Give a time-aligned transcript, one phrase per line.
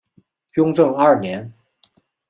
[0.55, 1.53] 雍正二年。